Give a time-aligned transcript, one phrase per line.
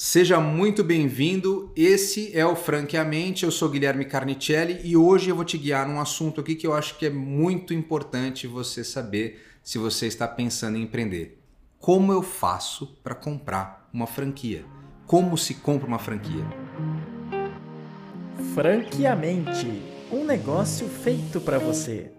[0.00, 1.72] Seja muito bem-vindo.
[1.74, 3.44] Esse é o Franqueamente.
[3.44, 6.72] Eu sou Guilherme Carnicelli e hoje eu vou te guiar num assunto aqui que eu
[6.72, 11.42] acho que é muito importante você saber se você está pensando em empreender.
[11.80, 14.64] Como eu faço para comprar uma franquia?
[15.04, 16.44] Como se compra uma franquia?
[18.54, 22.12] Franqueamente, um negócio feito para você.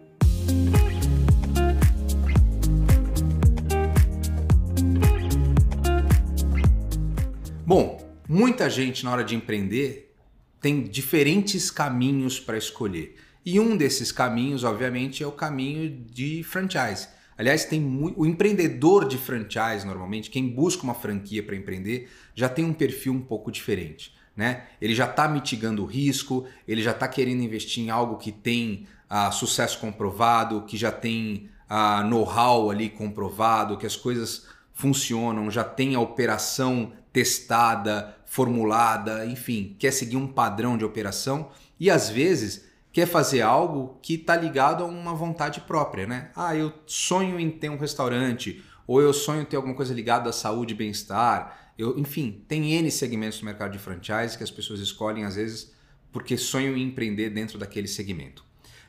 [8.40, 10.16] Muita gente na hora de empreender
[10.62, 13.18] tem diferentes caminhos para escolher.
[13.46, 17.10] E um desses caminhos, obviamente, é o caminho de franchise.
[17.38, 17.84] Aliás, tem
[18.16, 23.12] o empreendedor de franchise, normalmente, quem busca uma franquia para empreender, já tem um perfil
[23.12, 24.16] um pouco diferente.
[24.38, 24.64] Né?
[24.82, 28.88] Ele já está mitigando o risco, ele já está querendo investir em algo que tem
[29.10, 35.66] ah, sucesso comprovado, que já tem ah, know-how ali comprovado, que as coisas funcionam, já
[35.66, 42.66] tem a operação testada, formulada, enfim, quer seguir um padrão de operação e às vezes
[42.94, 46.32] quer fazer algo que está ligado a uma vontade própria, né?
[46.34, 50.30] Ah, eu sonho em ter um restaurante, ou eu sonho em ter alguma coisa ligada
[50.30, 51.74] à saúde e bem-estar.
[51.78, 55.74] Eu, enfim, tem N segmentos no mercado de franchise que as pessoas escolhem às vezes
[56.10, 58.46] porque sonham em empreender dentro daquele segmento.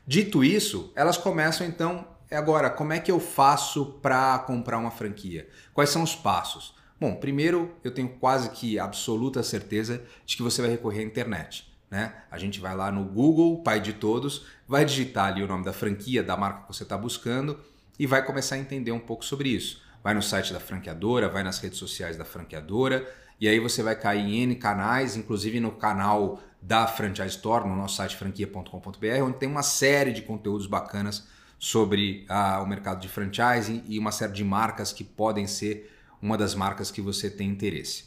[0.06, 5.48] Dito isso, elas começam então, agora, como é que eu faço para comprar uma franquia?
[5.74, 6.78] Quais são os passos?
[7.00, 11.66] Bom, primeiro eu tenho quase que absoluta certeza de que você vai recorrer à internet.
[11.90, 12.12] Né?
[12.30, 15.72] A gente vai lá no Google, pai de todos, vai digitar ali o nome da
[15.72, 17.58] franquia, da marca que você está buscando
[17.98, 19.82] e vai começar a entender um pouco sobre isso.
[20.04, 23.96] Vai no site da franqueadora, vai nas redes sociais da franqueadora e aí você vai
[23.96, 29.38] cair em N canais, inclusive no canal da Franchise Store, no nosso site franquia.com.br, onde
[29.38, 31.26] tem uma série de conteúdos bacanas
[31.58, 35.90] sobre ah, o mercado de franchising e uma série de marcas que podem ser
[36.20, 38.04] uma das marcas que você tem interesse.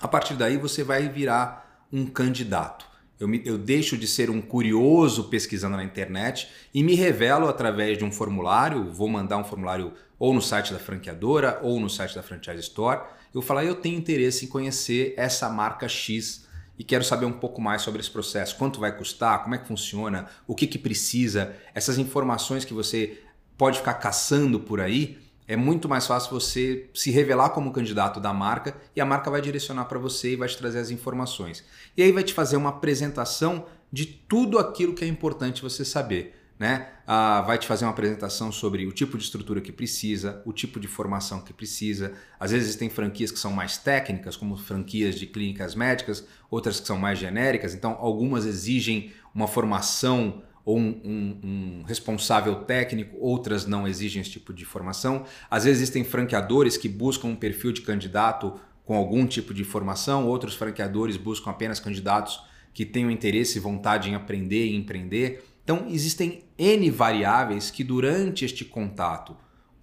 [0.00, 2.86] A partir daí você vai virar um candidato.
[3.20, 7.96] Eu, me, eu deixo de ser um curioso pesquisando na internet e me revelo através
[7.96, 8.90] de um formulário.
[8.90, 13.02] Vou mandar um formulário ou no site da franqueadora ou no site da Franchise Store.
[13.32, 17.60] Eu falar, eu tenho interesse em conhecer essa marca X e quero saber um pouco
[17.60, 18.56] mais sobre esse processo.
[18.56, 19.42] Quanto vai custar?
[19.42, 20.26] Como é que funciona?
[20.46, 21.54] O que, que precisa?
[21.74, 23.22] Essas informações que você
[23.56, 28.32] pode ficar caçando por aí é muito mais fácil você se revelar como candidato da
[28.32, 31.64] marca e a marca vai direcionar para você e vai te trazer as informações.
[31.96, 36.38] E aí vai te fazer uma apresentação de tudo aquilo que é importante você saber.
[36.58, 36.86] Né?
[37.06, 40.78] Ah, vai te fazer uma apresentação sobre o tipo de estrutura que precisa, o tipo
[40.78, 42.12] de formação que precisa.
[42.38, 46.86] Às vezes tem franquias que são mais técnicas, como franquias de clínicas médicas, outras que
[46.86, 47.74] são mais genéricas.
[47.74, 54.30] Então, algumas exigem uma formação ou um, um, um, responsável técnico, outras não exigem esse
[54.30, 55.24] tipo de formação.
[55.50, 60.26] Às vezes existem franqueadores que buscam um perfil de candidato com algum tipo de formação,
[60.26, 62.42] outros franqueadores buscam apenas candidatos
[62.74, 65.44] que tenham interesse e vontade em aprender e empreender.
[65.62, 69.36] Então, existem N variáveis que durante este contato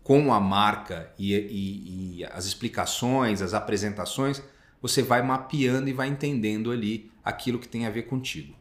[0.03, 4.41] com a marca e, e, e as explicações, as apresentações,
[4.81, 8.55] você vai mapeando e vai entendendo ali aquilo que tem a ver contigo.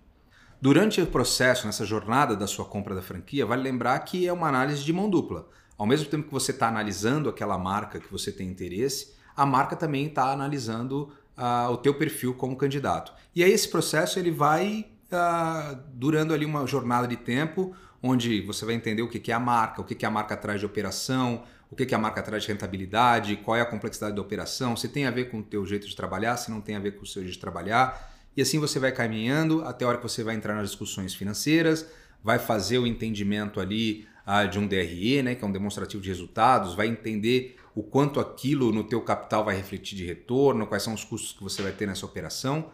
[0.61, 4.49] Durante o processo, nessa jornada da sua compra da franquia, vale lembrar que é uma
[4.49, 5.49] análise de mão dupla.
[5.77, 9.77] Ao mesmo tempo que você está analisando aquela marca que você tem interesse, a marca
[9.77, 13.13] também está analisando uh, o teu perfil como candidato.
[13.37, 18.65] E aí esse processo ele vai uh, durando ali uma jornada de tempo, onde você
[18.65, 21.77] vai entender o que é a marca, o que a marca traz de operação, o
[21.77, 25.11] que a marca traz de rentabilidade, qual é a complexidade da operação, se tem a
[25.13, 27.23] ver com o teu jeito de trabalhar, se não tem a ver com o seu
[27.23, 28.18] jeito de trabalhar.
[28.39, 31.85] E assim você vai caminhando até a hora que você vai entrar nas discussões financeiras,
[32.23, 36.09] vai fazer o entendimento ali ah, de um DRE, né, que é um demonstrativo de
[36.09, 40.95] resultados, vai entender o quanto aquilo no teu capital vai refletir de retorno, quais são
[40.95, 42.71] os custos que você vai ter nessa operação,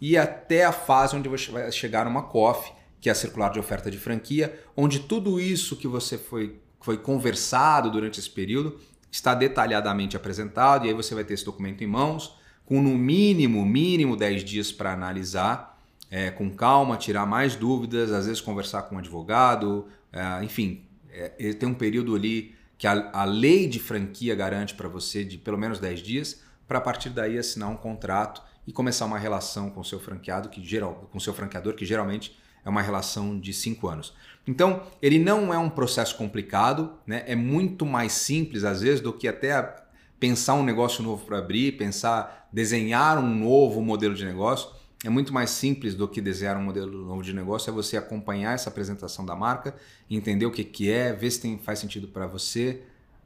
[0.00, 3.58] e até a fase onde você vai chegar numa COF, que é a circular de
[3.58, 8.78] oferta de franquia, onde tudo isso que você foi, foi conversado durante esse período
[9.10, 12.37] está detalhadamente apresentado, e aí você vai ter esse documento em mãos,
[12.68, 15.80] com no mínimo, mínimo 10 dias para analisar,
[16.10, 21.54] é, com calma, tirar mais dúvidas, às vezes conversar com um advogado, é, enfim, é,
[21.54, 25.56] tem um período ali que a, a lei de franquia garante para você de pelo
[25.56, 29.82] menos 10 dias, para a partir daí assinar um contrato e começar uma relação com
[29.82, 34.14] seu franqueado, que geral, com seu franqueador, que geralmente é uma relação de 5 anos.
[34.46, 37.24] Então, ele não é um processo complicado, né?
[37.26, 39.87] é muito mais simples às vezes do que até a,
[40.18, 44.70] pensar um negócio novo para abrir, pensar, desenhar um novo modelo de negócio.
[45.04, 48.54] É muito mais simples do que desenhar um modelo novo de negócio, é você acompanhar
[48.54, 49.76] essa apresentação da marca,
[50.10, 52.82] entender o que, que é, ver se tem, faz sentido para você,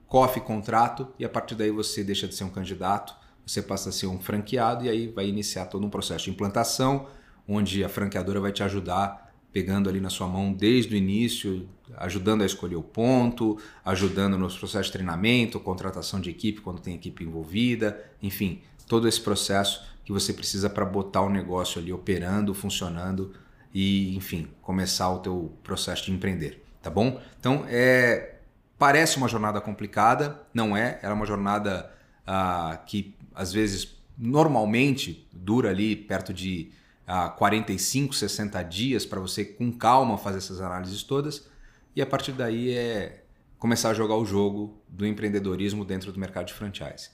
[0.06, 3.14] cofe contrato e a partir daí você deixa de ser um candidato
[3.46, 7.08] você passa a ser um franqueado e aí vai iniciar todo um processo de implantação,
[7.46, 12.42] onde a franqueadora vai te ajudar pegando ali na sua mão desde o início, ajudando
[12.42, 17.22] a escolher o ponto, ajudando nos processos de treinamento, contratação de equipe quando tem equipe
[17.24, 23.32] envolvida, enfim, todo esse processo que você precisa para botar o negócio ali operando, funcionando
[23.74, 27.20] e, enfim, começar o teu processo de empreender, tá bom?
[27.38, 28.30] Então, é
[28.78, 30.98] parece uma jornada complicada, não é?
[31.02, 31.88] Ela é uma jornada
[32.26, 36.72] ah, que às vezes normalmente dura ali perto de
[37.06, 41.48] ah, 45, 60 dias para você com calma fazer essas análises todas
[41.94, 43.24] e a partir daí é
[43.58, 47.10] começar a jogar o jogo do empreendedorismo dentro do mercado de franchise.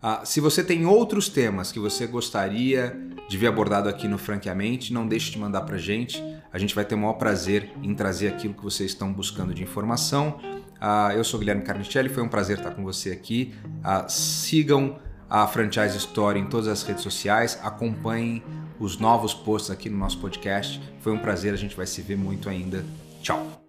[0.00, 2.96] Ah, se você tem outros temas que você gostaria
[3.28, 6.22] de ver abordado aqui no Franqueamente, não deixe de mandar para a gente.
[6.52, 9.62] A gente vai ter o maior prazer em trazer aquilo que vocês estão buscando de
[9.62, 10.38] informação.
[10.80, 13.52] Ah, eu sou Guilherme Carnicelli, foi um prazer estar com você aqui.
[13.82, 18.42] Ah, sigam a Franchise Story em todas as redes sociais, acompanhem
[18.78, 20.80] os novos posts aqui no nosso podcast.
[21.00, 22.84] Foi um prazer, a gente vai se ver muito ainda.
[23.22, 23.67] Tchau!